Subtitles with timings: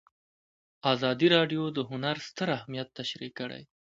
[0.93, 3.61] ازادي راډیو د هنر ستر اهميت تشریح کړی.